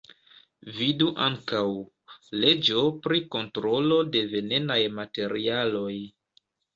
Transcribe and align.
Vidu 0.75 1.09
ankaŭ: 1.25 1.59
leĝo 2.43 2.81
pri 3.03 3.21
kontrolo 3.35 3.99
de 4.15 4.23
venenaj 4.31 4.79
materialoj. 5.01 5.93